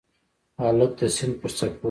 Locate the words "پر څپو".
1.41-1.77